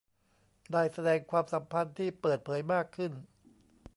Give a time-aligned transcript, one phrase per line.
[0.71, 3.11] ได้แสดงความสัมพันธ์ที่เปิดเผยมากขึ้น